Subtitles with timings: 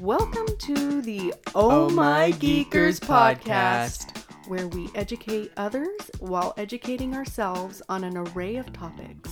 [0.00, 4.48] Welcome to the Oh, Oh My My Geekers Geekers podcast, podcast.
[4.48, 9.30] where we educate others while educating ourselves on an array of topics.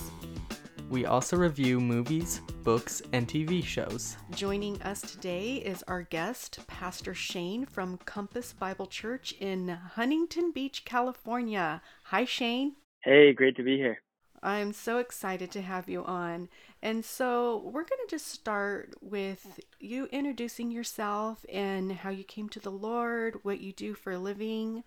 [0.87, 4.15] We also review movies, books, and TV shows.
[4.29, 10.85] Joining us today is our guest, Pastor Shane from Compass Bible Church in Huntington Beach,
[10.85, 11.81] California.
[12.03, 12.75] Hi, Shane.
[13.03, 14.03] Hey, great to be here.
[14.41, 16.49] I'm so excited to have you on.
[16.81, 22.47] And so, we're going to just start with you introducing yourself and how you came
[22.49, 24.83] to the Lord, what you do for a living,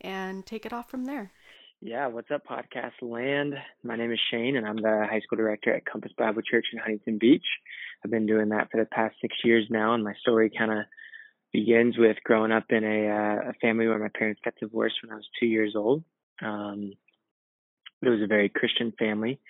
[0.00, 1.32] and take it off from there.
[1.84, 3.54] Yeah, what's up, podcast land?
[3.82, 6.78] My name is Shane, and I'm the high school director at Compass Bible Church in
[6.78, 7.44] Huntington Beach.
[8.04, 10.84] I've been doing that for the past six years now, and my story kind of
[11.52, 15.12] begins with growing up in a, uh, a family where my parents got divorced when
[15.12, 16.04] I was two years old.
[16.40, 16.92] Um,
[18.02, 19.40] it was a very Christian family,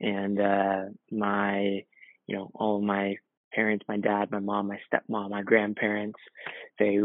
[0.00, 1.84] and uh, my,
[2.26, 3.16] you know, all of my
[3.52, 6.18] parents, my dad, my mom, my stepmom, my grandparents,
[6.78, 6.98] they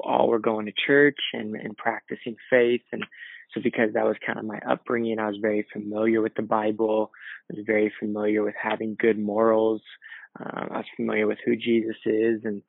[0.00, 2.82] all were going to church and, and practicing faith.
[2.92, 3.04] And
[3.52, 7.10] so because that was kind of my upbringing, I was very familiar with the Bible.
[7.50, 9.82] I was very familiar with having good morals.
[10.38, 12.42] Um, I was familiar with who Jesus is.
[12.44, 12.62] And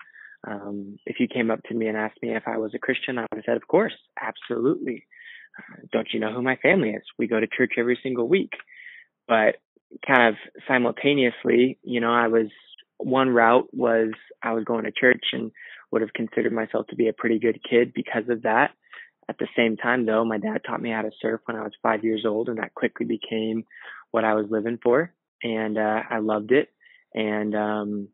[0.46, 3.18] um, if you came up to me and asked me if I was a Christian,
[3.18, 5.06] I would have said, of course, absolutely.
[5.92, 7.04] Don't you know who my family is?
[7.18, 8.52] We go to church every single week.
[9.28, 9.56] But
[10.06, 10.36] kind of
[10.68, 12.48] simultaneously, you know, I was
[12.98, 15.52] one route was I was going to church and
[15.92, 18.72] would have considered myself to be a pretty good kid because of that.
[19.30, 21.72] At the same time, though, my dad taught me how to surf when I was
[21.82, 23.64] five years old, and that quickly became
[24.12, 25.14] what I was living for.
[25.42, 26.70] And uh, I loved it.
[27.14, 28.08] And um,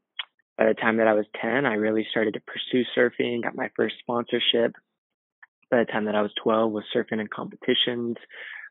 [0.57, 3.71] by the time that I was 10, I really started to pursue surfing, got my
[3.75, 4.75] first sponsorship.
[5.71, 8.17] By the time that I was 12, was surfing in competitions,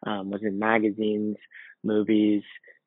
[0.07, 1.37] um, was in magazines,
[1.85, 2.43] movies,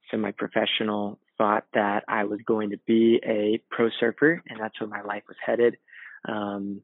[0.10, 1.20] semi-professional.
[1.38, 5.24] Thought that I was going to be a pro surfer, and that's where my life
[5.28, 5.78] was headed.
[6.28, 6.82] Um,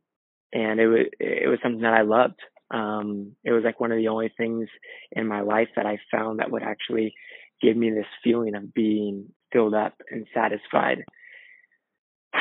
[0.53, 2.39] and it was it was something that I loved.
[2.71, 4.67] Um, it was like one of the only things
[5.11, 7.13] in my life that I found that would actually
[7.61, 11.03] give me this feeling of being filled up and satisfied.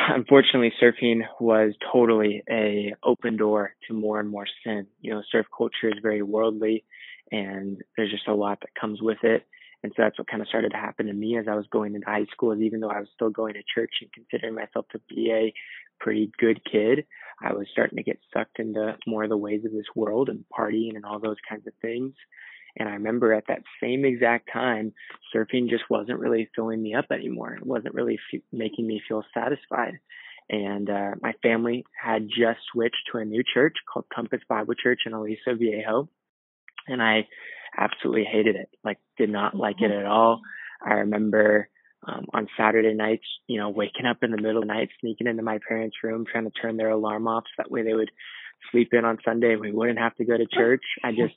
[0.09, 4.87] Unfortunately, surfing was totally a open door to more and more sin.
[5.01, 6.85] You know, surf culture is very worldly,
[7.33, 9.47] and there's just a lot that comes with it.
[9.83, 11.95] And so that's what kind of started to happen to me as I was going
[11.95, 12.53] into high school.
[12.53, 15.55] Is even though I was still going to church and considering myself to be a
[15.99, 17.07] pretty good kid,
[17.43, 20.45] I was starting to get sucked into more of the ways of this world and
[20.57, 22.15] partying and all those kinds of things.
[22.77, 24.93] And I remember at that same exact time,
[25.35, 27.55] surfing just wasn't really filling me up anymore.
[27.55, 29.99] It wasn't really f- making me feel satisfied.
[30.49, 35.01] And uh, my family had just switched to a new church called Compass Bible Church
[35.07, 36.09] in Aliso Viejo.
[36.87, 37.27] And I
[37.77, 40.41] absolutely hated it, like, did not like it at all.
[40.85, 41.69] I remember
[42.07, 45.27] um, on Saturday nights, you know, waking up in the middle of the night, sneaking
[45.27, 48.11] into my parents' room, trying to turn their alarm off so that way they would
[48.71, 50.85] sleep in on Sunday and we wouldn't have to go to church.
[51.03, 51.35] I just,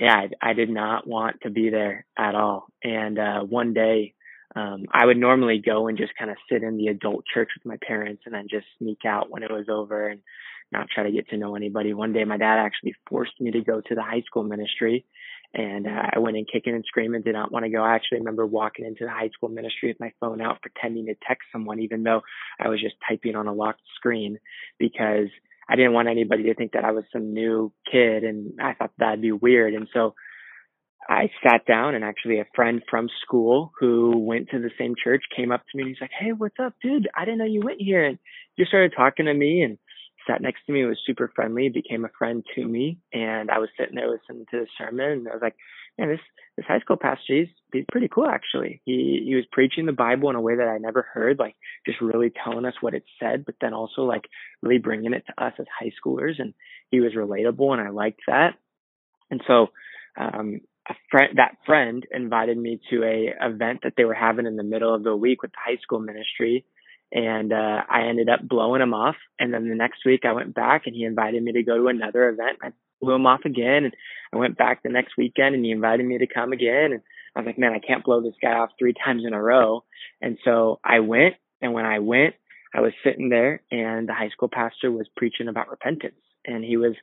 [0.00, 2.66] yeah, I, I did not want to be there at all.
[2.82, 4.14] And uh, one day,
[4.54, 7.66] um, I would normally go and just kind of sit in the adult church with
[7.66, 10.20] my parents and then just sneak out when it was over and
[10.72, 11.92] not try to get to know anybody.
[11.92, 15.04] One day, my dad actually forced me to go to the high school ministry.
[15.54, 17.82] And uh, I went in kicking and screaming, did not want to go.
[17.82, 21.14] I actually remember walking into the high school ministry with my phone out, pretending to
[21.26, 22.22] text someone, even though
[22.60, 24.38] I was just typing on a locked screen
[24.78, 25.28] because
[25.68, 28.92] I didn't want anybody to think that I was some new kid and I thought
[28.98, 29.74] that'd be weird.
[29.74, 30.14] And so
[31.08, 35.22] I sat down and actually a friend from school who went to the same church
[35.34, 37.08] came up to me and he's like, Hey, what's up, dude?
[37.14, 38.04] I didn't know you went here.
[38.04, 38.18] And
[38.58, 39.78] just started talking to me and
[40.28, 42.98] sat next to me, was super friendly, became a friend to me.
[43.12, 45.56] And I was sitting there listening to the sermon and I was like,
[45.98, 46.20] man, this,
[46.56, 48.80] this high school pastor, he's, he's pretty cool actually.
[48.84, 52.00] He, he was preaching the Bible in a way that I never heard, like just
[52.00, 54.24] really telling us what it said, but then also like
[54.62, 56.38] really bringing it to us as high schoolers.
[56.38, 56.54] And
[56.90, 58.54] he was relatable and I liked that.
[59.30, 59.68] And so,
[60.18, 64.56] um, a friend, that friend invited me to a event that they were having in
[64.56, 66.64] the middle of the week with the high school ministry.
[67.12, 69.16] And, uh, I ended up blowing him off.
[69.38, 71.88] And then the next week I went back and he invited me to go to
[71.88, 72.58] another event.
[72.62, 73.84] I blew him off again.
[73.84, 73.94] And
[74.32, 76.92] I went back the next weekend and he invited me to come again.
[76.92, 77.00] And
[77.34, 79.84] I was like, man, I can't blow this guy off three times in a row.
[80.20, 81.34] And so I went.
[81.62, 82.34] And when I went,
[82.74, 86.20] I was sitting there and the high school pastor was preaching about repentance.
[86.44, 86.94] And he was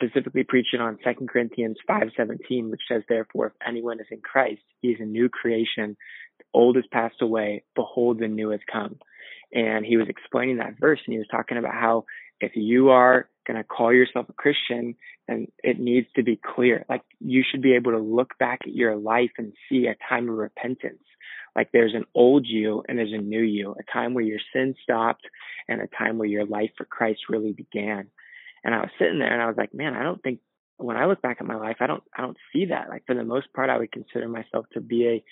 [0.00, 4.92] specifically preaching on Second Corinthians 5:17, which says, "Therefore, if anyone is in Christ, he
[4.92, 5.96] is a new creation.
[6.38, 9.00] The old has passed away; behold, the new has come."
[9.52, 12.04] And he was explaining that verse, and he was talking about how
[12.40, 14.94] if you are going to call yourself a Christian,
[15.26, 16.84] then it needs to be clear.
[16.88, 20.28] Like you should be able to look back at your life and see a time
[20.28, 21.02] of repentance.
[21.56, 24.74] Like there's an old you and there's a new you, a time where your sin
[24.82, 25.24] stopped
[25.68, 28.08] and a time where your life for Christ really began.
[28.64, 30.40] And I was sitting there and I was like, man, I don't think
[30.76, 32.88] when I look back at my life, I don't I don't see that.
[32.88, 35.24] Like for the most part, I would consider myself to be a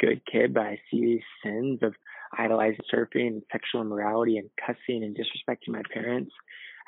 [0.00, 1.94] good kid, but I see these sins of
[2.38, 6.32] idolizing surfing sexual immorality and cussing and disrespecting my parents.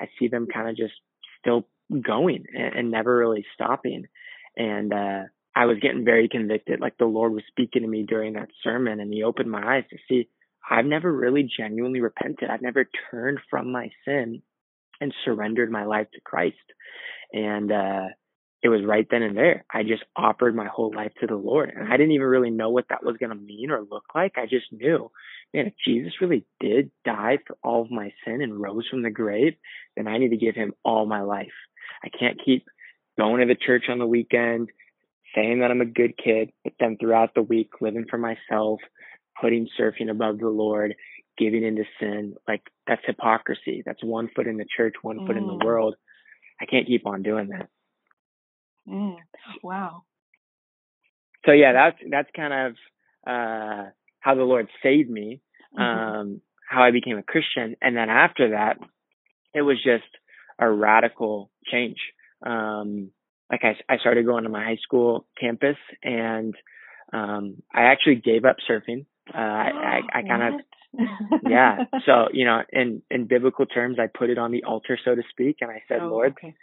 [0.01, 0.95] I see them kind of just
[1.41, 1.67] still
[2.03, 4.05] going and, and never really stopping.
[4.57, 5.23] And uh
[5.55, 6.81] I was getting very convicted.
[6.81, 9.85] Like the Lord was speaking to me during that sermon and he opened my eyes
[9.91, 10.29] to see
[10.69, 12.51] I've never really genuinely repented.
[12.51, 14.43] I've never turned from my sin
[15.01, 16.57] and surrendered my life to Christ.
[17.33, 18.07] And uh
[18.63, 19.65] it was right then and there.
[19.73, 21.73] I just offered my whole life to the Lord.
[21.75, 24.39] And I didn't even really know what that was going to mean or look like.
[24.39, 25.11] I just knew,
[25.53, 29.11] man, if Jesus really did die for all of my sin and rose from the
[29.11, 29.55] grave,
[29.97, 31.53] then I need to give him all my life.
[32.03, 32.67] I can't keep
[33.19, 34.71] going to the church on the weekend,
[35.35, 38.81] saying that I'm a good kid, but then throughout the week living for myself,
[39.41, 40.95] putting surfing above the Lord,
[41.39, 42.35] giving into sin.
[42.49, 43.83] Like that's hypocrisy.
[43.85, 45.27] That's one foot in the church, one mm.
[45.27, 45.65] foot in the mm.
[45.65, 45.95] world.
[46.61, 47.69] I can't keep on doing that.
[48.89, 49.17] Mm.
[49.63, 50.03] Wow.
[51.45, 52.73] So yeah, that's that's kind of
[53.27, 53.91] uh,
[54.21, 55.41] how the Lord saved me,
[55.79, 55.83] mm-hmm.
[55.83, 58.79] um, how I became a Christian, and then after that,
[59.55, 60.05] it was just
[60.59, 61.99] a radical change.
[62.45, 63.11] Um,
[63.51, 66.55] like I, I started going to my high school campus, and
[67.13, 69.07] um, I actually gave up surfing.
[69.33, 70.61] Uh, I, I, I kind of
[71.49, 71.85] yeah.
[72.07, 75.23] So, you know, in, in biblical terms, I put it on the altar, so to
[75.31, 75.59] speak.
[75.61, 76.55] And I said, oh, Lord, okay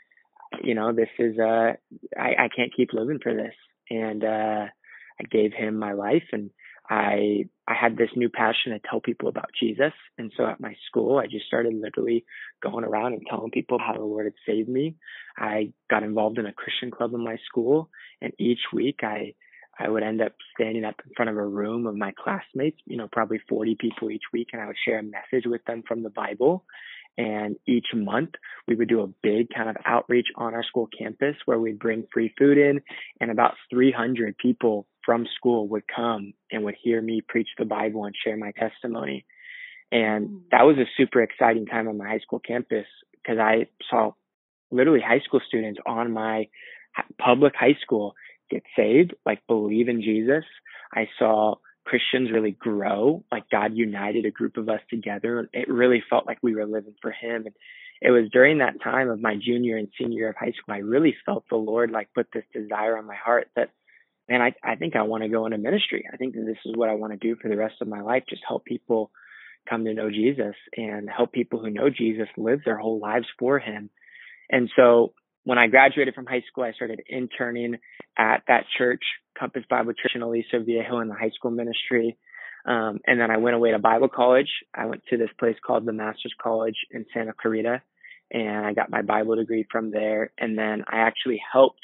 [0.61, 1.73] you know, this is, uh,
[2.17, 3.53] I, I can't keep living for this.
[3.89, 4.65] And, uh,
[5.19, 6.49] I gave him my life and
[6.89, 9.93] I, I had this new passion to tell people about Jesus.
[10.17, 12.25] And so at my school, I just started literally
[12.61, 14.95] going around and telling people how the Lord had saved me.
[15.37, 17.89] I got involved in a Christian club in my school
[18.21, 19.33] and each week I,
[19.79, 22.97] I would end up standing up in front of a room of my classmates, you
[22.97, 26.03] know, probably 40 people each week, and I would share a message with them from
[26.03, 26.63] the Bible.
[27.17, 28.31] And each month
[28.67, 32.07] we would do a big kind of outreach on our school campus where we'd bring
[32.11, 32.81] free food in
[33.21, 38.05] and about 300 people from school would come and would hear me preach the Bible
[38.05, 39.25] and share my testimony.
[39.91, 40.39] And mm.
[40.51, 44.13] that was a super exciting time on my high school campus because I saw
[44.71, 46.47] literally high school students on my
[47.19, 48.15] public high school
[48.49, 50.43] get saved, like believe in Jesus.
[50.93, 53.23] I saw Christians really grow.
[53.31, 55.49] Like God united a group of us together.
[55.53, 57.45] It really felt like we were living for Him.
[57.45, 57.55] And
[58.01, 60.79] it was during that time of my junior and senior year of high school, I
[60.79, 63.69] really felt the Lord like put this desire on my heart that,
[64.29, 66.05] man, I, I think I want to go into ministry.
[66.11, 68.01] I think that this is what I want to do for the rest of my
[68.01, 68.23] life.
[68.29, 69.11] Just help people
[69.69, 73.59] come to know Jesus and help people who know Jesus live their whole lives for
[73.59, 73.89] Him.
[74.49, 75.13] And so
[75.43, 77.77] when I graduated from high school, I started interning
[78.17, 79.03] at that church,
[79.37, 82.17] Compass Bible Church in Aliso Viejo in the high school ministry.
[82.65, 84.49] Um, and then I went away to Bible college.
[84.73, 87.81] I went to this place called the Master's College in Santa Clarita
[88.33, 90.31] and I got my Bible degree from there.
[90.37, 91.81] And then I actually helped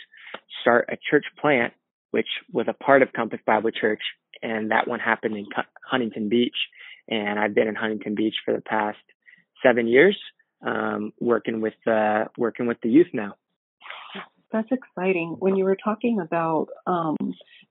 [0.61, 1.73] start a church plant,
[2.11, 4.01] which was a part of Compass Bible Church.
[4.41, 5.45] And that one happened in
[5.85, 6.55] Huntington Beach.
[7.07, 8.97] And I've been in Huntington Beach for the past
[9.63, 10.17] seven years,
[10.65, 13.35] um, working with, uh, working with the youth now
[14.51, 15.35] that's exciting.
[15.39, 17.17] When you were talking about um,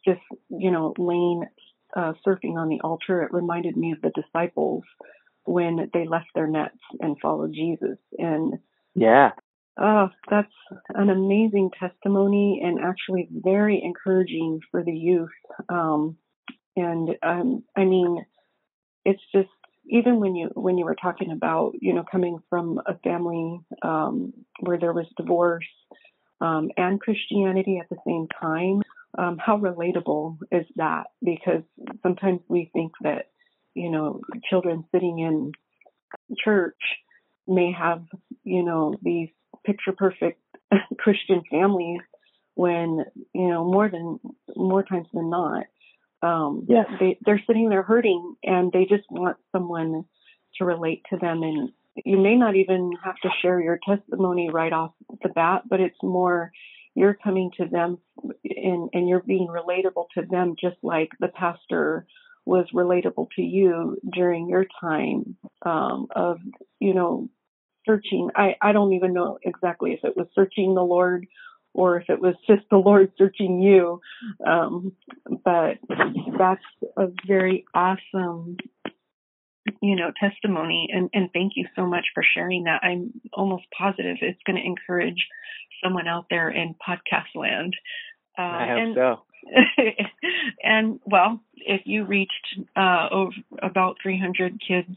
[0.06, 1.44] just, you know, laying
[1.96, 4.84] uh, surfing on the altar, it reminded me of the disciples
[5.44, 7.98] when they left their nets and followed Jesus.
[8.18, 8.58] And
[8.94, 9.30] yeah,
[9.78, 10.52] oh, that's
[10.94, 15.30] an amazing testimony and actually very encouraging for the youth.
[15.68, 16.16] Um,
[16.76, 18.24] and um, I mean,
[19.04, 19.48] it's just
[19.90, 24.32] even when you when you were talking about you know coming from a family um,
[24.60, 25.64] where there was divorce
[26.40, 28.82] um, and Christianity at the same time.
[29.16, 31.06] Um, how relatable is that?
[31.22, 31.62] Because
[32.02, 33.30] sometimes we think that,
[33.74, 35.52] you know, children sitting in
[36.44, 36.76] church
[37.46, 38.04] may have,
[38.44, 39.28] you know, these
[39.64, 40.40] picture perfect
[40.98, 42.00] Christian families
[42.54, 44.20] when, you know, more than,
[44.56, 45.64] more times than not,
[46.22, 46.86] um, yes.
[47.00, 50.04] they, they're sitting there hurting and they just want someone
[50.56, 51.70] to relate to them and
[52.04, 56.02] you may not even have to share your testimony right off the bat, but it's
[56.02, 56.52] more
[56.94, 57.98] you're coming to them
[58.44, 62.06] and, and you're being relatable to them just like the pastor
[62.44, 66.38] was relatable to you during your time um, of,
[66.80, 67.28] you know,
[67.86, 68.30] searching.
[68.34, 71.26] I, I don't even know exactly if it was searching the Lord
[71.74, 74.00] or if it was just the Lord searching you.
[74.44, 74.92] Um,
[75.44, 75.74] but
[76.38, 76.64] that's
[76.96, 78.56] a very awesome
[79.82, 80.88] you know, testimony.
[80.92, 82.82] And, and thank you so much for sharing that.
[82.82, 85.26] I'm almost positive it's going to encourage
[85.82, 87.74] someone out there in podcast land
[88.38, 89.22] Uh, I hope and, so.
[90.62, 93.32] and well, if you reached uh, over
[93.62, 94.94] about 300 kids,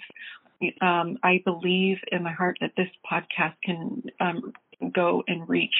[0.82, 4.54] um, I believe in my heart that this podcast can um,
[4.94, 5.74] go and reach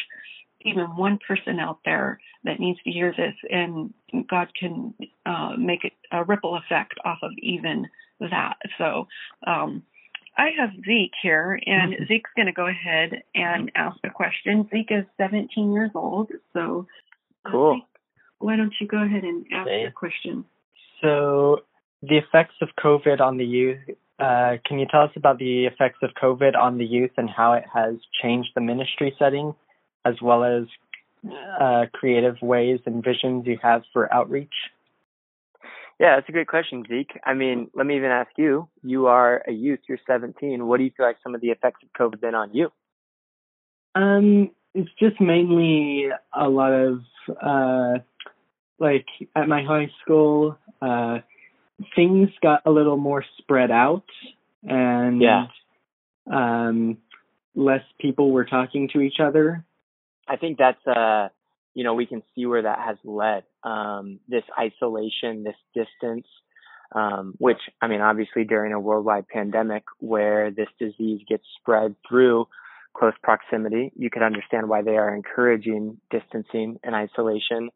[0.64, 3.94] even one person out there that needs to hear this, and
[4.30, 4.94] God can
[5.26, 7.88] uh, make it a ripple effect off of even
[8.30, 8.58] that.
[8.78, 9.08] So.
[9.46, 9.84] Um,
[10.38, 14.68] I have Zeke here, and Zeke's going to go ahead and ask a question.
[14.72, 16.88] Zeke is 17 years old, so
[17.46, 17.76] uh, Cool.
[17.76, 17.84] Zeke,
[18.40, 19.82] why don't you go ahead and ask Okay.
[19.82, 20.46] your question?
[21.02, 21.60] So,
[22.02, 23.80] the effects of COVID on the youth.
[24.20, 27.54] Uh, can you tell us about the effects of COVID on the youth and how
[27.54, 29.54] it has changed the ministry setting,
[30.06, 30.64] as well as
[31.60, 34.54] uh, creative ways and visions you have for outreach?
[36.02, 37.20] Yeah, that's a great question, Zeke.
[37.24, 38.68] I mean, let me even ask you.
[38.82, 39.82] You are a youth.
[39.88, 40.66] You're 17.
[40.66, 42.72] What do you feel like some of the effects of COVID have been on you?
[43.94, 47.02] Um, it's just mainly a lot of
[47.40, 48.00] uh,
[48.80, 49.06] like
[49.36, 51.20] at my high school, uh,
[51.96, 54.06] things got a little more spread out,
[54.64, 55.48] and Yeah.
[56.32, 56.98] um,
[57.54, 59.64] less people were talking to each other.
[60.28, 61.30] I think that's uh
[61.74, 66.28] you know we can see where that has led um this isolation this distance
[66.94, 72.48] um which I mean obviously during a worldwide pandemic where this disease gets spread through
[72.94, 77.70] close proximity you could understand why they are encouraging distancing and isolation.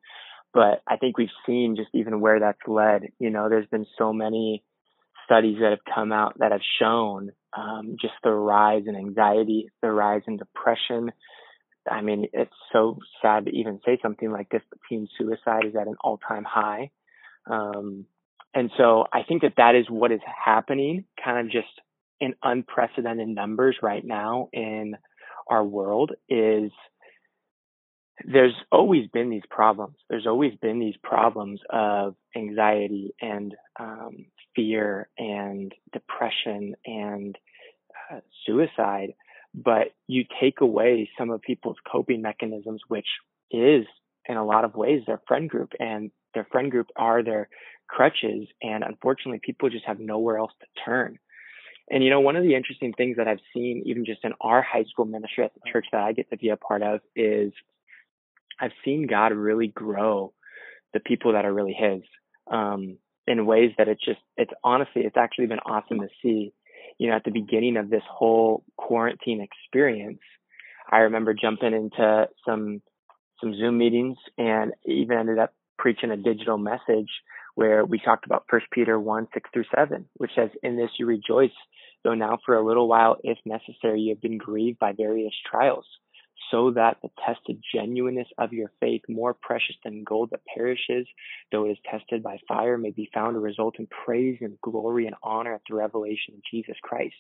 [0.54, 4.14] But I think we've seen just even where that's led you know there's been so
[4.14, 4.64] many
[5.25, 9.92] studies that have come out that have shown um, just the rise in anxiety, the
[9.92, 11.12] rise in depression,
[11.89, 15.75] I mean, it's so sad to even say something like this, but teen suicide is
[15.75, 16.92] at an all time high.
[17.50, 18.06] Um,
[18.54, 21.68] and so I think that that is what is happening kind of just
[22.20, 24.96] in unprecedented numbers right now in
[25.50, 26.72] our world is
[28.24, 29.96] there's always been these problems.
[30.10, 34.25] There's always been these problems of anxiety and um,
[34.56, 37.38] fear and depression and
[38.12, 39.13] uh, suicide
[39.56, 43.08] but you take away some of people's coping mechanisms, which
[43.52, 43.86] is
[44.28, 47.48] in a lot of ways their friend group and their friend group are their
[47.88, 48.48] crutches.
[48.62, 51.18] And unfortunately, people just have nowhere else to turn.
[51.90, 54.62] And you know, one of the interesting things that I've seen, even just in our
[54.62, 57.54] high school ministry at the church that I get to be a part of, is
[58.60, 60.34] I've seen God really grow
[60.94, 62.02] the people that are really His
[62.52, 62.98] um,
[63.28, 66.54] in ways that it's just, it's honestly, it's actually been awesome to see
[66.98, 70.22] you know, at the beginning of this whole quarantine experience,
[70.90, 72.82] I remember jumping into some
[73.42, 77.10] some Zoom meetings and even ended up preaching a digital message
[77.56, 81.06] where we talked about First Peter one six through seven, which says, "In this you
[81.06, 81.56] rejoice,
[82.04, 85.86] though now for a little while, if necessary, you have been grieved by various trials."
[86.52, 91.08] So that the tested genuineness of your faith, more precious than gold that perishes,
[91.52, 95.08] though it is tested by fire, may be found to result in praise and glory
[95.08, 97.16] and honor at the revelation of Jesus Christ.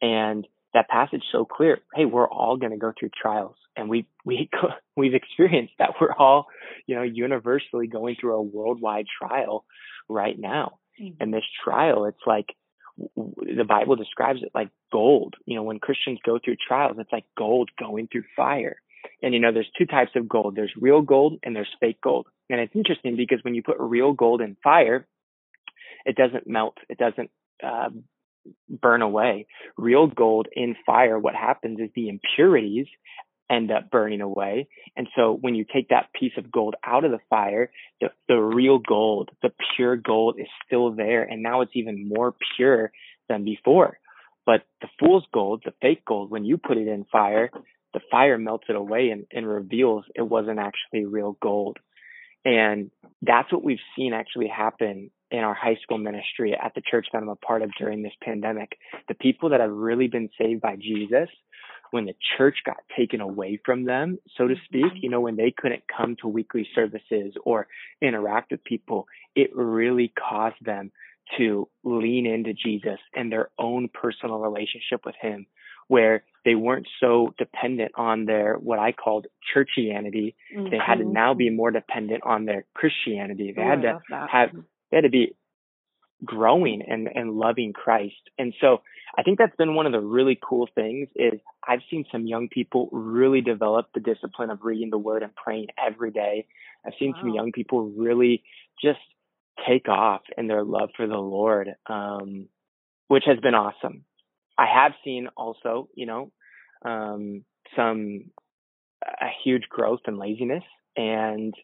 [0.00, 1.78] And that passage so clear.
[1.94, 4.48] Hey, we're all going to go through trials, and we we
[4.96, 5.94] we've experienced that.
[6.00, 6.46] We're all,
[6.86, 9.64] you know, universally going through a worldwide trial
[10.08, 10.78] right now.
[11.00, 11.16] Mm-hmm.
[11.20, 12.46] And this trial, it's like
[13.16, 15.34] the Bible describes it like gold.
[15.46, 18.76] You know, when Christians go through trials, it's like gold going through fire.
[19.22, 20.56] And you know, there's two types of gold.
[20.56, 22.26] There's real gold and there's fake gold.
[22.50, 25.06] And it's interesting because when you put real gold in fire,
[26.04, 26.78] it doesn't melt.
[26.88, 27.30] It doesn't
[27.62, 27.90] uh,
[28.68, 29.46] burn away.
[29.76, 32.86] Real gold in fire, what happens is the impurities
[33.50, 34.68] end up burning away.
[34.96, 38.36] And so when you take that piece of gold out of the fire, the, the
[38.36, 41.22] real gold, the pure gold is still there.
[41.22, 42.92] And now it's even more pure
[43.28, 43.98] than before.
[44.44, 47.50] But the fool's gold, the fake gold, when you put it in fire,
[47.94, 51.78] the fire melts it away and, and reveals it wasn't actually real gold.
[52.44, 52.90] And
[53.22, 57.22] that's what we've seen actually happen in our high school ministry at the church that
[57.22, 58.78] I'm a part of during this pandemic.
[59.08, 61.28] The people that have really been saved by Jesus,
[61.90, 65.52] when the church got taken away from them, so to speak, you know, when they
[65.56, 67.66] couldn't come to weekly services or
[68.00, 70.92] interact with people, it really caused them
[71.36, 75.46] to lean into Jesus and their own personal relationship with Him,
[75.88, 80.34] where they weren't so dependent on their what I called churchianity.
[80.56, 80.70] Mm-hmm.
[80.70, 83.52] They had to now be more dependent on their Christianity.
[83.54, 84.50] They Oh, had to have
[84.90, 85.34] they had to be
[86.24, 88.30] growing and, and loving Christ.
[88.38, 88.82] And so
[89.16, 92.48] I think that's been one of the really cool things is I've seen some young
[92.48, 96.46] people really develop the discipline of reading the word and praying every day.
[96.84, 98.42] I've seen some young people really
[98.82, 98.98] just
[99.66, 102.48] take off in their love for the Lord, um,
[103.08, 104.04] which has been awesome.
[104.56, 106.32] I have seen also, you know,
[106.84, 107.44] um,
[107.76, 108.30] some,
[109.04, 110.64] a huge growth in laziness
[110.96, 111.54] and.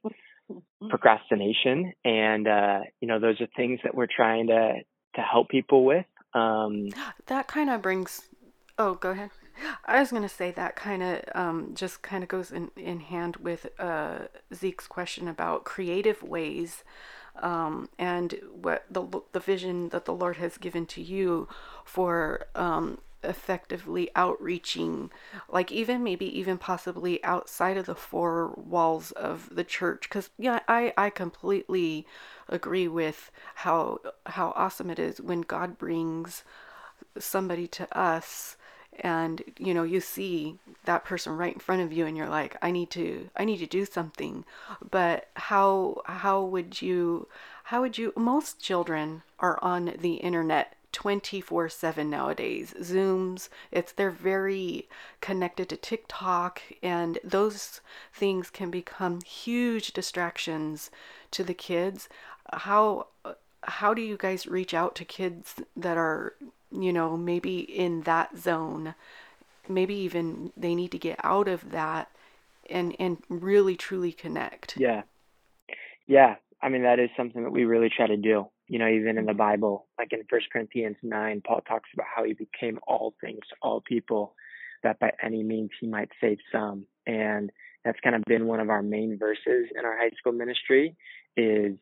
[0.90, 4.74] Procrastination and uh you know those are things that we're trying to
[5.14, 6.88] to help people with um
[7.26, 8.28] That kind of brings.
[8.78, 9.30] Oh, go ahead.
[9.84, 13.36] I was gonna say that kind of um, just kind of goes in, in hand
[13.36, 16.82] with uh, Zeke's question about creative ways
[17.40, 21.48] um, and what the the vision that the Lord has given to you
[21.84, 25.10] for um, effectively outreaching,
[25.48, 30.02] like even maybe even possibly outside of the four walls of the church.
[30.08, 32.06] Because yeah, I I completely
[32.48, 36.44] agree with how how awesome it is when God brings
[37.18, 38.56] somebody to us
[39.00, 42.56] and you know you see that person right in front of you and you're like
[42.62, 44.44] i need to i need to do something
[44.88, 47.26] but how how would you
[47.64, 52.74] how would you most children are on the internet 24/7 nowadays.
[52.80, 54.88] Zooms it's they're very
[55.20, 57.80] connected to TikTok and those
[58.12, 60.90] things can become huge distractions
[61.32, 62.08] to the kids.
[62.52, 63.08] How
[63.64, 66.34] how do you guys reach out to kids that are
[66.70, 68.94] you know, maybe in that zone,
[69.68, 72.10] maybe even they need to get out of that
[72.70, 74.76] and and really truly connect.
[74.76, 75.02] yeah.
[76.06, 76.36] Yeah.
[76.62, 79.26] I mean that is something that we really try to do you know even in
[79.26, 79.38] the mm-hmm.
[79.38, 83.56] bible like in first corinthians 9 paul talks about how he became all things to
[83.62, 84.34] all people
[84.84, 86.86] that by any means he might save some.
[87.06, 87.50] And
[87.84, 90.94] that's kind of been one of our main verses in our high school ministry
[91.36, 91.74] is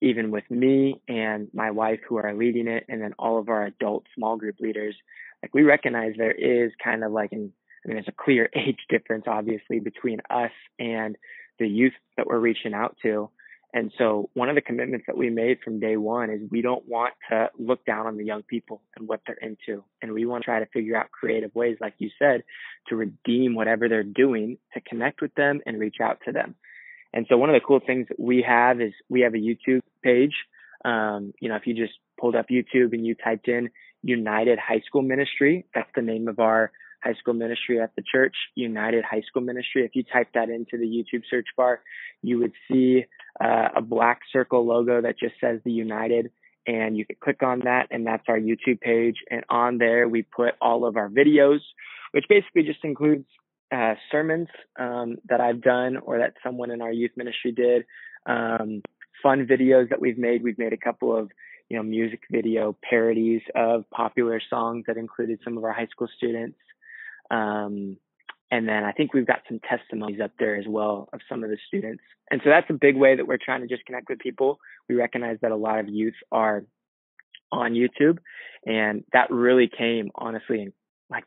[0.00, 3.64] even with me and my wife who are leading it and then all of our
[3.64, 4.94] adult small group leaders
[5.42, 7.52] like we recognize there is kind of like an
[7.84, 11.16] i mean there's a clear age difference obviously between us and
[11.58, 13.28] the youth that we're reaching out to
[13.74, 16.86] and so one of the commitments that we made from day one is we don't
[16.86, 19.82] want to look down on the young people and what they're into.
[20.02, 22.42] And we want to try to figure out creative ways, like you said,
[22.88, 26.54] to redeem whatever they're doing to connect with them and reach out to them.
[27.14, 29.80] And so one of the cool things that we have is we have a YouTube
[30.02, 30.34] page.
[30.84, 33.70] Um, you know, if you just pulled up YouTube and you typed in
[34.02, 38.34] United High School Ministry, that's the name of our high school ministry at the church,
[38.54, 39.84] United High School Ministry.
[39.84, 41.80] If you type that into the YouTube search bar,
[42.22, 43.04] you would see
[43.40, 46.30] uh, a black circle logo that just says the United.
[46.66, 49.16] And you can click on that, and that's our YouTube page.
[49.30, 51.58] And on there, we put all of our videos,
[52.12, 53.24] which basically just includes
[53.74, 57.84] uh, sermons um, that I've done or that someone in our youth ministry did,
[58.26, 58.82] um,
[59.22, 60.42] fun videos that we've made.
[60.44, 61.30] We've made a couple of
[61.68, 66.08] you know music video parodies of popular songs that included some of our high school
[66.16, 66.58] students.
[67.30, 67.96] Um,
[68.52, 71.48] and then I think we've got some testimonies up there as well of some of
[71.48, 72.02] the students.
[72.30, 74.60] And so that's a big way that we're trying to just connect with people.
[74.90, 76.62] We recognize that a lot of youth are
[77.50, 78.18] on YouTube,
[78.66, 80.70] and that really came honestly
[81.08, 81.24] like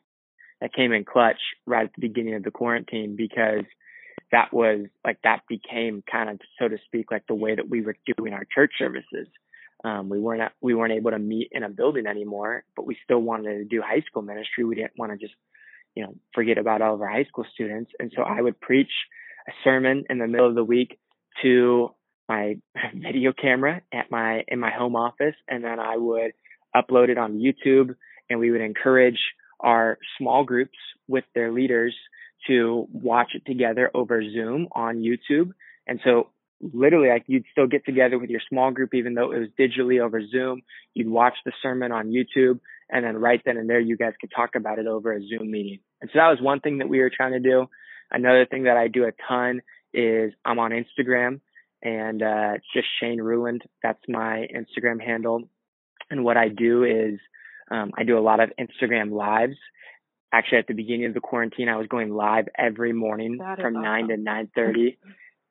[0.61, 3.65] that came in clutch right at the beginning of the quarantine because
[4.31, 7.81] that was like that became kind of so to speak like the way that we
[7.81, 9.27] were doing our church services.
[9.83, 13.19] Um, we weren't we weren't able to meet in a building anymore, but we still
[13.19, 14.63] wanted to do high school ministry.
[14.63, 15.33] We didn't want to just
[15.95, 17.91] you know, forget about all of our high school students.
[17.99, 18.91] And so I would preach
[19.47, 20.99] a sermon in the middle of the week
[21.41, 21.89] to
[22.27, 22.57] my
[22.95, 26.31] video camera at my in my home office and then I would
[26.75, 27.95] upload it on YouTube
[28.29, 29.19] and we would encourage
[29.59, 30.77] our small groups
[31.07, 31.95] with their leaders
[32.47, 35.51] to watch it together over Zoom on YouTube.
[35.87, 36.29] And so
[36.61, 40.01] literally like you'd still get together with your small group even though it was digitally
[40.01, 40.61] over Zoom.
[40.93, 44.31] You'd watch the sermon on YouTube and then right then and there you guys could
[44.35, 45.79] talk about it over a Zoom meeting.
[46.01, 47.67] And so that was one thing that we were trying to do.
[48.11, 49.61] Another thing that I do a ton
[49.93, 51.39] is I'm on Instagram
[51.81, 53.63] and uh, it's just Shane Ruland.
[53.81, 55.43] That's my Instagram handle.
[56.09, 57.19] And what I do is
[57.71, 59.55] um, I do a lot of Instagram lives.
[60.31, 63.73] Actually, at the beginning of the quarantine, I was going live every morning That from
[63.73, 64.17] nine awesome.
[64.17, 64.97] to nine thirty.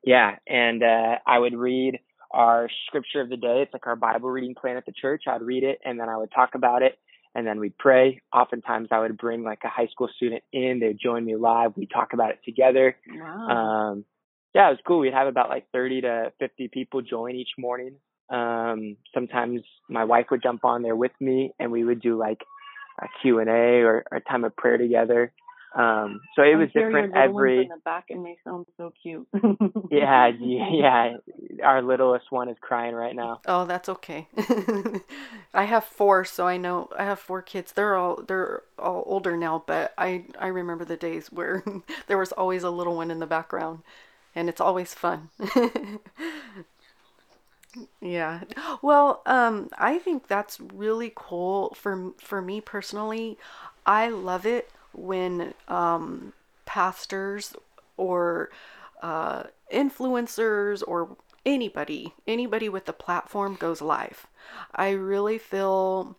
[0.03, 1.99] yeah, and uh, I would read
[2.31, 3.61] our scripture of the day.
[3.63, 5.23] It's like our Bible reading plan at the church.
[5.27, 6.97] I'd read it and then I would talk about it
[7.35, 8.21] and then we'd pray.
[8.33, 10.79] Oftentimes I would bring like a high school student in.
[10.79, 11.73] They'd join me live.
[11.75, 12.95] We'd talk about it together.
[13.13, 13.47] Wow.
[13.47, 14.05] Um,
[14.53, 14.99] yeah, it was cool.
[14.99, 17.95] We'd have about like 30 to 50 people join each morning.
[18.29, 22.39] Um, sometimes my wife would jump on there with me and we would do like
[23.01, 25.33] a Q and A or, or a time of prayer together.
[25.75, 28.37] Um, so it I was hear your different ones every, in the back, and they
[28.45, 29.27] sound so cute.
[29.91, 31.17] yeah, yeah.
[31.63, 33.41] Our littlest one is crying right now.
[33.45, 34.27] Oh, that's okay.
[35.53, 37.73] I have four, so I know I have four kids.
[37.73, 41.61] They're all they're all older now, but I I remember the days where
[42.07, 43.83] there was always a little one in the background,
[44.33, 45.29] and it's always fun.
[47.99, 48.43] Yeah.
[48.81, 53.37] Well, um, I think that's really cool for for me personally.
[53.85, 56.33] I love it when um,
[56.65, 57.55] pastors
[57.97, 58.49] or
[59.01, 64.27] uh, influencers or anybody, anybody with a platform goes live.
[64.73, 66.15] I really feel,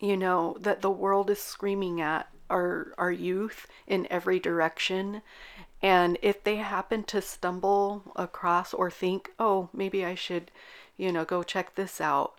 [0.00, 5.22] you know, that the world is screaming at our our youth in every direction.
[5.80, 10.52] And if they happen to stumble across or think, oh, maybe I should,
[10.96, 12.34] you know, go check this out,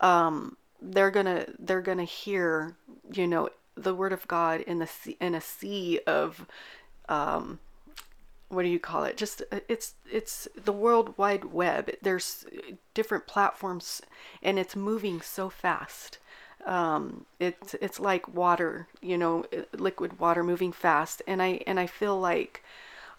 [0.00, 2.74] um, they're gonna they're gonna hear,
[3.12, 3.50] you know,
[3.82, 6.46] the word of God in the sea, in a sea of
[7.08, 7.58] um,
[8.48, 9.16] what do you call it?
[9.16, 11.90] Just uh, it's it's the world wide web.
[12.02, 12.44] There's
[12.94, 14.02] different platforms
[14.42, 16.18] and it's moving so fast.
[16.66, 21.22] Um, it's it's like water you know liquid water moving fast.
[21.26, 22.62] And i and i feel like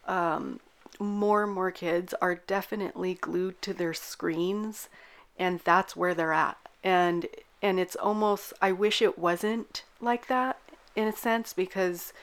[0.06, 0.60] um,
[1.00, 4.89] more and more kids are definitely glued to their screens
[5.39, 6.58] and that's where they're at.
[6.84, 7.28] And
[7.62, 10.60] and it's almost i wish it wasn't like that
[10.95, 12.13] in a sense because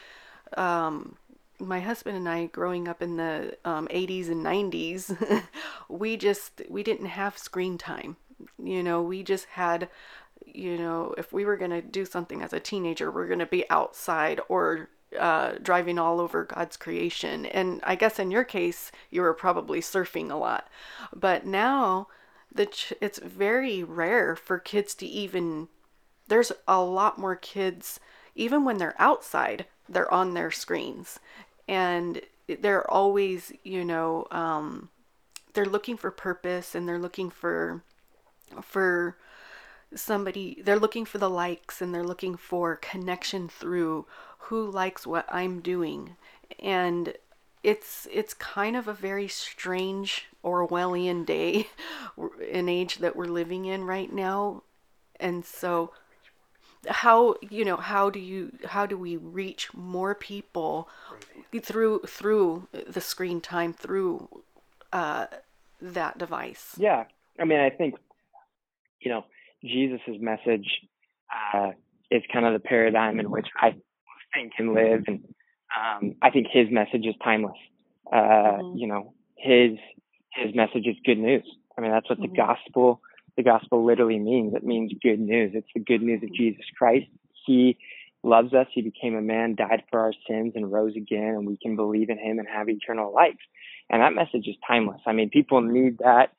[0.57, 1.17] um,
[1.59, 5.45] my husband and I, growing up in the um, 80s and 90s,
[5.89, 8.17] we just we didn't have screen time.
[8.63, 9.89] You know, we just had,
[10.47, 14.41] you know, if we were gonna do something as a teenager, we're gonna be outside
[14.49, 17.47] or uh, driving all over God's creation.
[17.47, 20.69] And I guess in your case, you were probably surfing a lot.
[21.15, 22.09] But now,
[22.67, 25.69] ch- it's very rare for kids to even.
[26.29, 28.01] There's a lot more kids,
[28.35, 31.19] even when they're outside, they're on their screens
[31.69, 32.21] and
[32.61, 34.89] they're always you know um,
[35.53, 37.83] they're looking for purpose and they're looking for
[38.63, 39.17] for
[39.95, 44.07] somebody they're looking for the likes and they're looking for connection through
[44.39, 46.17] who likes what I'm doing
[46.59, 47.15] and
[47.63, 51.69] it's it's kind of a very strange Orwellian day
[52.53, 54.63] an age that we're living in right now.
[55.21, 55.93] And so
[56.87, 60.89] how you know how do you how do we reach more people
[61.63, 64.29] through through the screen time through
[64.93, 65.27] uh,
[65.81, 66.75] that device?
[66.77, 67.05] Yeah.
[67.39, 67.95] I mean i think
[69.01, 69.25] you know
[69.63, 70.69] jesus's message
[71.55, 71.71] uh,
[72.11, 73.75] is kind of the paradigm in which i
[74.35, 75.23] think and live and
[75.77, 77.57] um, i think his message is timeless
[78.13, 78.79] uh, mm-hmm.
[78.79, 79.79] you know his
[80.33, 81.45] his message is good news
[81.77, 82.33] i mean that's what mm-hmm.
[82.33, 83.01] the gospel
[83.39, 84.53] the gospel literally means.
[84.55, 85.53] It means good news.
[85.55, 87.07] It's the good news of Jesus Christ.
[87.47, 87.79] He
[88.25, 88.67] loves us.
[88.75, 92.11] He became a man, died for our sins, and rose again, and we can believe
[92.11, 93.39] in him and have eternal life.
[93.89, 95.01] And that message is timeless.
[95.07, 96.33] I mean, people need that.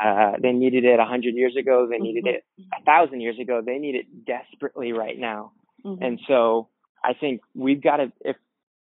[0.00, 1.88] Uh, they needed it a hundred years ago.
[1.90, 3.60] They needed it a thousand years ago.
[3.60, 5.52] They need it desperately right now.
[5.84, 6.04] Mm-hmm.
[6.04, 6.68] And so
[7.02, 8.36] I think we've got to, if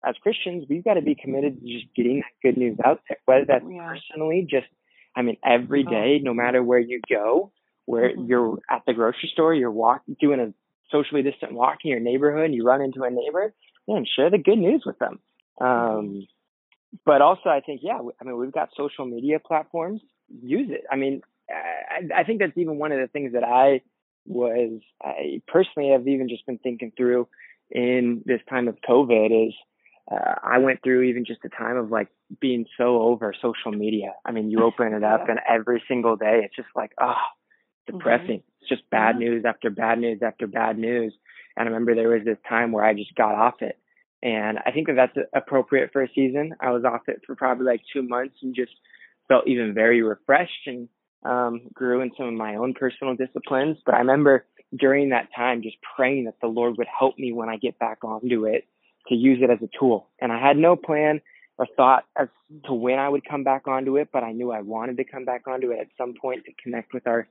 [0.05, 3.17] as Christians, we've got to be committed to just getting that good news out there,
[3.25, 3.87] whether that's yeah.
[3.87, 4.67] personally, just,
[5.15, 6.17] I mean, every oh.
[6.23, 7.51] no matter where you go,
[7.85, 8.25] where mm-hmm.
[8.25, 10.53] you're at the grocery store, you're walk doing a
[10.91, 13.53] socially distant walk in your neighborhood, you run into a neighbor,
[13.87, 15.19] man, share the good news with them.
[15.59, 16.27] Um,
[17.05, 20.01] but also, I think, yeah, I mean, we've got social media platforms.
[20.41, 20.83] Use it.
[20.91, 23.81] I mean, I, I think that's even one of the things that I
[24.25, 27.27] was, I personally have even just been thinking through
[27.71, 29.53] in this time of COVID is
[30.11, 32.09] uh, I went through even just a time of like
[32.41, 34.13] being so over social media.
[34.25, 35.31] I mean, you open it up yeah.
[35.31, 37.13] and every single day it's just like, oh,
[37.87, 38.39] depressing.
[38.39, 38.61] Mm-hmm.
[38.61, 39.29] It's just bad yeah.
[39.29, 41.13] news after bad news after bad news.
[41.55, 43.77] And I remember there was this time where I just got off it.
[44.21, 46.55] And I think that that's appropriate for a season.
[46.59, 48.71] I was off it for probably like two months and just
[49.27, 50.87] felt even very refreshed and
[51.25, 53.77] um, grew in some of my own personal disciplines.
[53.85, 54.45] But I remember
[54.77, 58.03] during that time just praying that the Lord would help me when I get back
[58.03, 58.65] onto it
[59.09, 60.07] to use it as a tool.
[60.19, 61.21] And I had no plan
[61.57, 62.27] or thought as
[62.65, 65.25] to when I would come back onto it, but I knew I wanted to come
[65.25, 67.27] back onto it at some point to connect with our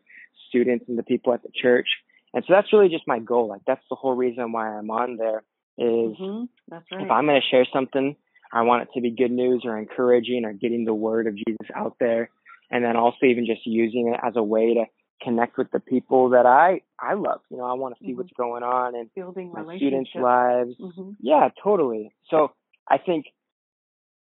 [0.49, 1.89] students and the people at the church.
[2.35, 3.49] And so that's really just my goal.
[3.49, 5.43] Like that's the whole reason why I'm on there
[5.79, 6.45] is mm-hmm.
[6.69, 7.05] that's right.
[7.05, 8.17] if I'm going to share something,
[8.53, 11.71] I want it to be good news or encouraging or getting the word of Jesus
[11.75, 12.31] out there.
[12.71, 14.85] And then also even just using it as a way to
[15.23, 17.41] connect with the people that I I love.
[17.51, 18.19] You know, I want to see mm-hmm.
[18.19, 20.75] what's going on and building my students' lives.
[20.81, 21.13] Mm-hmm.
[21.21, 22.13] Yeah, totally.
[22.31, 22.53] So
[22.89, 23.27] I think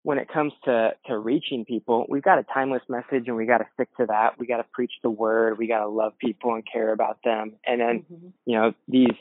[0.03, 3.59] when it comes to to reaching people, we've got a timeless message and we got
[3.59, 4.39] to stick to that.
[4.39, 5.57] We got to preach the word.
[5.57, 7.53] We got to love people and care about them.
[7.65, 8.27] And then, mm-hmm.
[8.45, 9.15] you know, these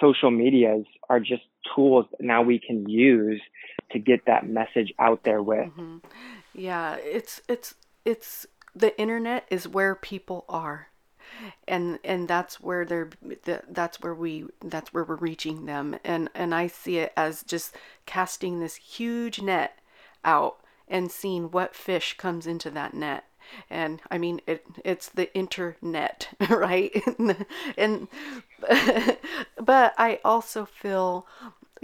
[0.00, 1.42] social medias are just
[1.74, 3.40] tools that now we can use
[3.92, 5.68] to get that message out there with.
[5.68, 5.98] Mm-hmm.
[6.54, 10.88] Yeah, it's it's it's the internet is where people are
[11.66, 13.10] and and that's where they're
[13.68, 15.96] that's where we that's where we're reaching them.
[16.04, 19.78] And and I see it as just casting this huge net
[20.24, 23.24] out and seeing what fish comes into that net.
[23.68, 26.92] And i mean it it's the internet right?
[27.76, 28.08] And
[29.60, 31.26] but i also feel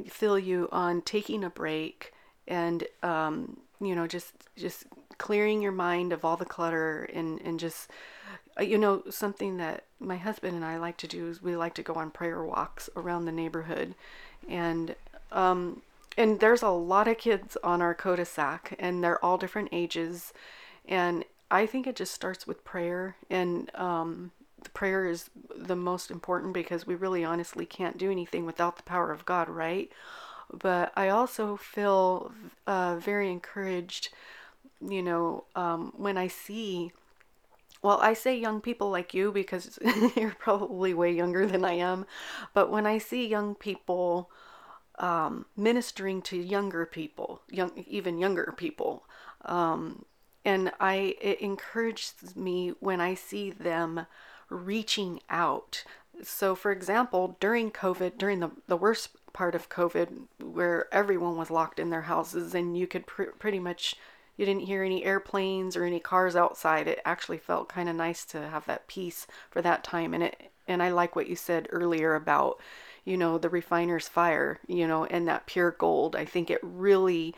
[0.09, 2.13] feel you on taking a break
[2.47, 4.85] and um, you know just just
[5.19, 7.91] clearing your mind of all the clutter and and just
[8.59, 11.75] uh, you know something that my husband and I like to do is we like
[11.75, 13.95] to go on prayer walks around the neighborhood
[14.49, 14.95] and
[15.33, 15.83] um
[16.17, 20.33] and there's a lot of kids on our cul-de-sac and they're all different ages
[20.89, 24.31] and I think it just starts with prayer and um
[24.63, 28.83] the prayer is the most important because we really honestly can't do anything without the
[28.83, 29.91] power of God, right?
[30.53, 32.33] But I also feel
[32.67, 34.11] uh, very encouraged,
[34.87, 36.93] you know, um, when I see,
[37.83, 39.79] well, I say young people like you because
[40.17, 42.07] you're probably way younger than I am,
[42.55, 44.31] but when I see young people
[44.99, 49.05] um, ministering to younger people, young, even younger people,
[49.45, 50.05] um,
[50.45, 54.07] and I it encourages me when I see them
[54.49, 55.85] reaching out.
[56.23, 61.51] So, for example, during COVID, during the, the worst part of COVID, where everyone was
[61.51, 63.95] locked in their houses and you could pr- pretty much,
[64.39, 66.87] you didn't hear any airplanes or any cars outside.
[66.87, 70.15] It actually felt kind of nice to have that peace for that time.
[70.15, 72.61] And it, and I like what you said earlier about,
[73.05, 76.15] you know, the refiner's fire, you know, and that pure gold.
[76.15, 77.35] I think it really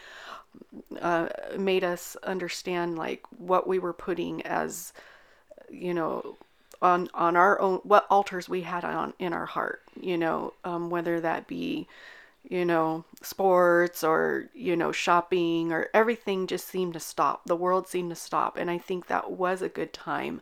[1.00, 4.92] uh, made us understand like what we were putting as,
[5.70, 6.36] you know,
[6.82, 10.88] on on our own what altars we had on in our heart you know um,
[10.88, 11.86] whether that be
[12.48, 17.46] you know sports or you know shopping or everything just seemed to stop.
[17.46, 18.56] The world seemed to stop.
[18.56, 20.40] And i think that was a good time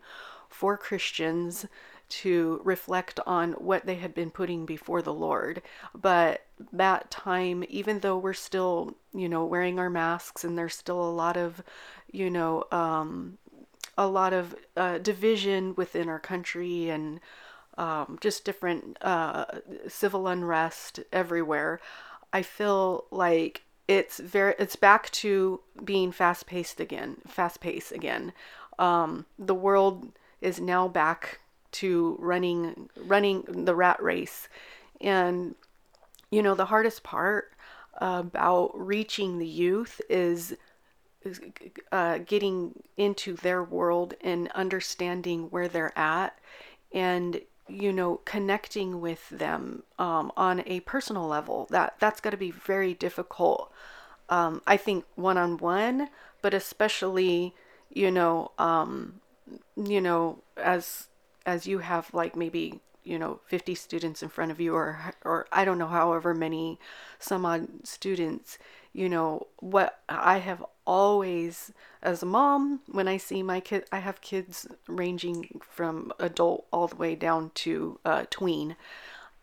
[0.49, 1.67] for christians
[2.09, 5.61] to reflect on what they had been putting before the lord.
[5.95, 11.03] But that time even though we're still you know wearing our masks and there's still
[11.03, 11.63] a lot of
[12.11, 13.39] you know um,
[13.97, 17.21] a lot of uh, division within our country and
[17.79, 19.45] um, just different uh,
[19.87, 21.81] civil unrest everywhere.
[22.33, 28.33] I feel like it's very it's back to being fast paced again, fast paced again.
[28.79, 34.49] Um, the world is now back to running running the rat race,
[35.01, 35.55] and
[36.31, 37.53] you know the hardest part
[37.95, 40.55] about reaching the youth is
[41.91, 46.39] uh, getting into their world and understanding where they're at
[46.93, 52.37] and you know connecting with them um, on a personal level that that's got to
[52.37, 53.73] be very difficult
[54.29, 56.09] um, i think one-on-one
[56.43, 57.55] but especially
[57.93, 59.21] you know um,
[59.77, 61.09] you know as
[61.47, 65.47] as you have like maybe you know 50 students in front of you or or
[65.51, 66.79] I don't know however many
[67.19, 68.59] some odd students
[68.93, 71.71] you know what I have always
[72.03, 76.89] as a mom when i see my kid i have kids ranging from adult all
[76.89, 78.75] the way down to uh, tween.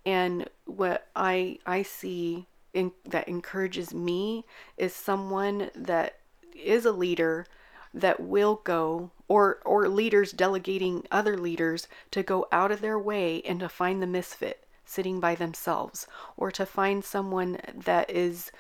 [0.05, 4.43] And what i i see in, that encourages me
[4.75, 6.17] is someone that
[6.55, 7.45] is a leader
[7.93, 13.41] that will go or or leaders delegating other leaders to go out of their way
[13.43, 18.51] and to find the misfit sitting by themselves or to find someone that is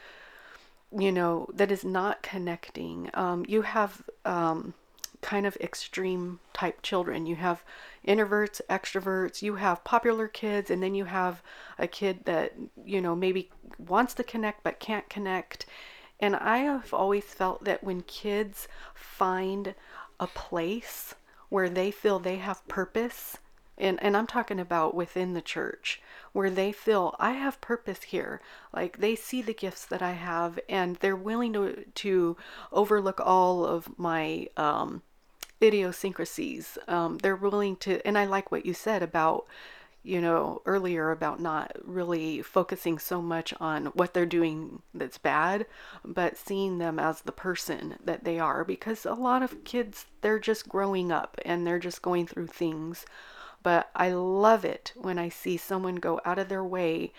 [0.97, 3.09] you know, that is not connecting.
[3.13, 4.73] Um, you have um,
[5.21, 7.25] kind of extreme type children.
[7.25, 7.63] You have
[8.07, 11.41] introverts, extroverts, you have popular kids, and then you have
[11.77, 12.53] a kid that,
[12.85, 15.65] you know, maybe wants to connect but can't connect.
[16.19, 19.75] And I have always felt that when kids find
[20.19, 21.15] a place
[21.49, 23.37] where they feel they have purpose,
[23.77, 26.01] and, and I'm talking about within the church,
[26.35, 28.41] where they feel I have purpose here.
[28.73, 32.35] Like they see the gifts that I have and they're willing to to
[32.73, 35.01] overlook all of my um,
[35.63, 36.77] idiosyncrasies.
[36.89, 39.47] Um, they're willing to, and I like what you said about
[40.03, 45.65] you know earlier about not really focusing so much on what they're doing that's bad
[46.03, 50.37] but seeing them as the person that they are because a lot of kids they're
[50.37, 53.03] just growing up and they're just going through things
[53.65, 57.11] but I love it when I see someone go out of their way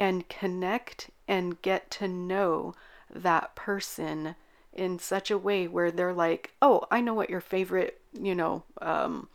[0.00, 2.74] and connect and get to know
[3.08, 4.34] that person
[4.72, 8.64] in such a way where they're like, oh, I know what your favorite, you know,
[8.80, 9.28] um,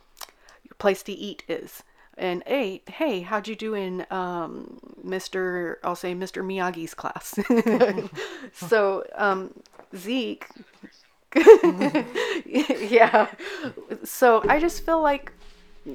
[0.78, 1.84] place to eat is.
[2.18, 5.76] And hey, hey, how'd you do in um, Mr.
[5.82, 6.44] I'll say Mr.
[6.44, 7.34] Miyagi's class?
[8.52, 9.54] so um,
[9.96, 10.46] Zeke,
[12.44, 13.28] yeah.
[14.04, 15.32] So I just feel like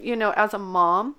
[0.01, 1.15] you know, as a mom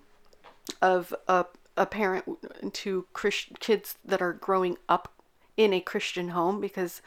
[0.80, 5.12] of a, a parent to Christ, kids that are growing up
[5.56, 7.02] in a Christian home, because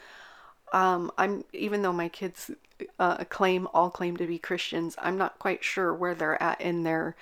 [0.72, 2.50] um, I'm even though my kids
[2.98, 6.82] uh, claim all claim to be Christians, I'm not quite sure where they're at in
[6.82, 7.16] their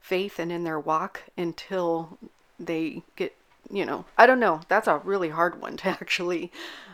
[0.00, 2.18] faith and in their walk until
[2.58, 3.34] they get,
[3.70, 4.60] you know, I don't know.
[4.68, 6.52] That's a really hard one to actually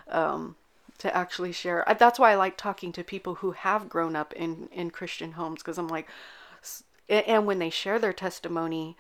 [0.08, 0.56] um,
[0.98, 1.84] to actually share.
[1.98, 5.62] That's why I like talking to people who have grown up in in Christian homes
[5.62, 6.08] because I'm like,
[7.10, 8.96] and when they share their testimony,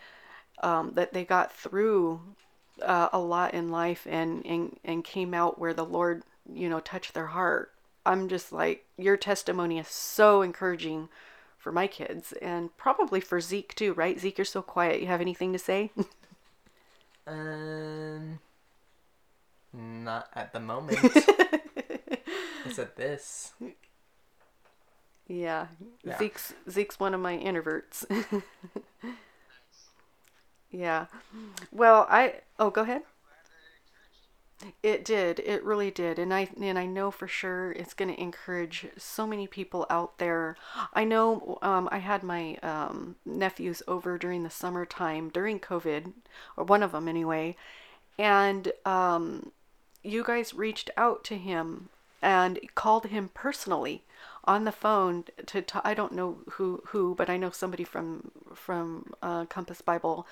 [0.62, 2.20] um, that they got through
[2.82, 6.80] uh, a lot in life and, and and came out where the Lord, you know,
[6.80, 7.72] touched their heart.
[8.04, 11.08] I'm just like, your testimony is so encouraging
[11.58, 14.18] for my kids and probably for Zeke too, right?
[14.18, 15.00] Zeke, you're so quiet.
[15.00, 15.90] You have anything to say?
[17.26, 18.40] Um,
[19.72, 20.98] not at the moment.
[22.64, 23.52] it's at this.
[25.30, 25.68] Yeah.
[26.02, 26.18] Yeah.
[26.18, 28.04] Zeke's Zeke's one of my introverts.
[30.72, 31.06] yeah.
[31.70, 33.02] Well, I oh, go ahead.
[34.82, 35.38] It did.
[35.38, 36.18] It really did.
[36.18, 40.18] And I and I know for sure it's going to encourage so many people out
[40.18, 40.56] there.
[40.94, 46.12] I know um, I had my um, nephews over during the summertime during COVID,
[46.56, 47.54] or one of them anyway,
[48.18, 49.52] and um,
[50.02, 51.88] you guys reached out to him
[52.20, 54.02] and called him personally
[54.44, 59.12] on the phone to I don't know who who but I know somebody from from
[59.22, 60.26] uh, Compass Bible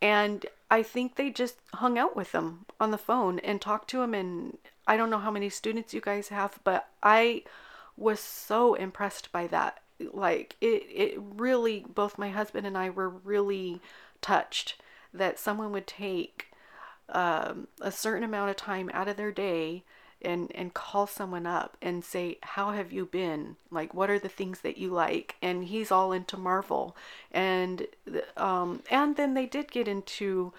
[0.00, 3.98] and I think they just hung out with them on the phone and talked to
[3.98, 4.14] them.
[4.14, 7.44] and I don't know how many students you guys have but I
[7.96, 9.80] was so impressed by that
[10.12, 13.80] like it it really both my husband and I were really
[14.20, 14.76] touched
[15.12, 16.48] that someone would take
[17.10, 19.84] um, a certain amount of time out of their day
[20.24, 23.56] and and call someone up and say how have you been?
[23.70, 25.36] Like what are the things that you like?
[25.42, 26.96] And he's all into marvel.
[27.30, 27.86] And
[28.36, 30.52] um and then they did get into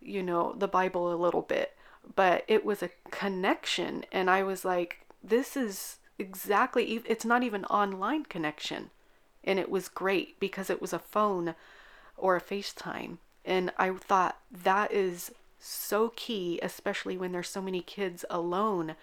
[0.00, 1.76] you know the bible a little bit
[2.16, 4.04] but it was a connection.
[4.12, 8.90] And i was like this is exactly it's not even online connection.
[9.44, 11.54] And it was great because it was a phone
[12.16, 13.18] or a FaceTime.
[13.44, 18.96] And I thought that is so key, especially when there's so many kids alone,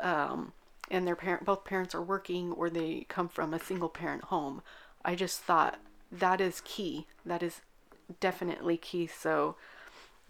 [0.00, 0.52] um,
[0.90, 4.62] and their parent, both parents are working or they come from a single parent home.
[5.04, 5.78] I just thought
[6.10, 7.06] that is key.
[7.24, 7.60] That is
[8.18, 9.06] definitely key.
[9.06, 9.56] So,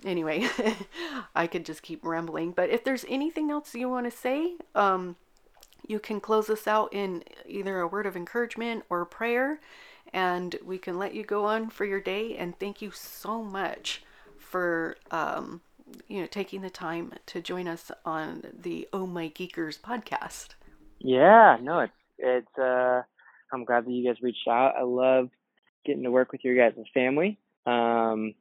[0.04, 0.48] anyway,
[1.36, 2.50] I could just keep rambling.
[2.50, 5.14] But if there's anything else you want to say, um,
[5.86, 9.60] you can close us out in either a word of encouragement or prayer,
[10.12, 12.36] and we can let you go on for your day.
[12.36, 14.02] And thank you so much
[14.50, 15.60] for um,
[16.08, 20.48] you know taking the time to join us on the Oh My Geekers podcast.
[20.98, 23.02] Yeah, no, it's it's uh
[23.52, 24.74] I'm glad that you guys reached out.
[24.76, 25.30] I love
[25.86, 27.38] getting to work with your guys' and family.
[27.64, 28.34] Um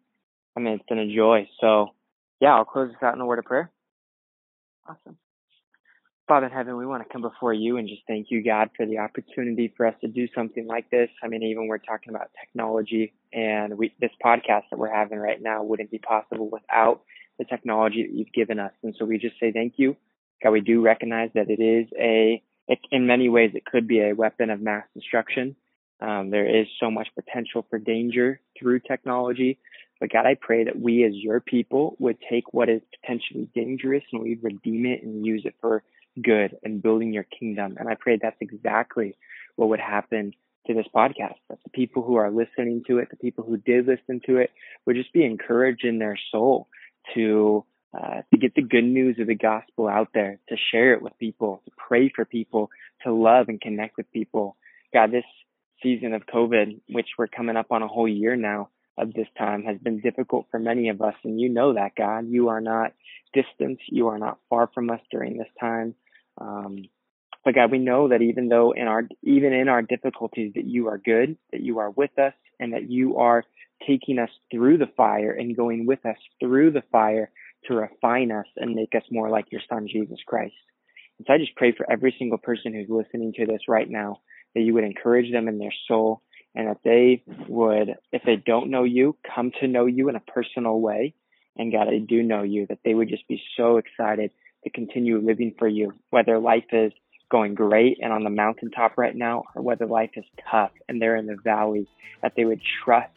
[0.57, 1.47] I mean it's been a joy.
[1.61, 1.89] So
[2.39, 3.71] yeah, I'll close this out in a word of prayer.
[4.87, 5.17] Awesome.
[6.29, 8.85] Father in heaven, we want to come before you and just thank you, God, for
[8.85, 11.09] the opportunity for us to do something like this.
[11.23, 15.41] I mean, even we're talking about technology and we, this podcast that we're having right
[15.41, 17.01] now wouldn't be possible without
[17.39, 18.71] the technology that you've given us.
[18.83, 19.97] And so we just say thank you.
[20.43, 23.99] God, we do recognize that it is a, it, in many ways, it could be
[23.99, 25.55] a weapon of mass destruction.
[25.99, 29.57] Um, there is so much potential for danger through technology.
[29.99, 34.03] But God, I pray that we as your people would take what is potentially dangerous
[34.13, 35.81] and we'd redeem it and use it for
[36.21, 37.77] good and building your kingdom.
[37.79, 39.15] And I pray that's exactly
[39.55, 40.33] what would happen
[40.67, 41.35] to this podcast.
[41.49, 44.51] That the people who are listening to it, the people who did listen to it,
[44.85, 46.67] would just be encouraged in their soul
[47.15, 51.01] to uh, to get the good news of the gospel out there, to share it
[51.01, 52.69] with people, to pray for people,
[53.03, 54.55] to love and connect with people.
[54.93, 55.23] God, this
[55.81, 59.63] season of COVID, which we're coming up on a whole year now of this time,
[59.63, 61.15] has been difficult for many of us.
[61.23, 62.27] And you know that, God.
[62.27, 62.93] You are not
[63.33, 63.79] distant.
[63.87, 65.95] You are not far from us during this time.
[66.39, 66.85] Um,
[67.45, 70.87] but God, we know that even though in our even in our difficulties, that you
[70.87, 73.43] are good, that you are with us, and that you are
[73.87, 77.31] taking us through the fire and going with us through the fire
[77.65, 80.53] to refine us and make us more like your Son Jesus Christ.
[81.17, 84.21] And so I just pray for every single person who's listening to this right now
[84.55, 86.21] that you would encourage them in their soul
[86.55, 90.19] and that they would, if they don't know you, come to know you in a
[90.21, 91.13] personal way.
[91.57, 94.31] And God, I do know you, that they would just be so excited
[94.63, 96.91] to continue living for you, whether life is
[97.29, 101.15] going great and on the mountaintop right now, or whether life is tough and they're
[101.15, 101.87] in the valley,
[102.21, 103.11] that they would trust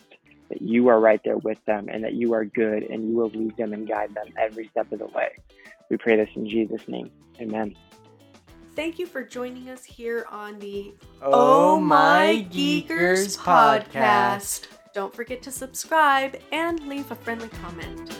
[0.51, 3.31] that you are right there with them and that you are good and you will
[3.31, 5.31] lead them and guide them every step of the way.
[5.89, 7.11] We pray this in Jesus' name.
[7.41, 7.75] Amen.
[8.75, 14.67] Thank you for joining us here on the Oh, oh My Geekers podcast.
[14.95, 18.17] Don't forget to subscribe and leave a friendly comment.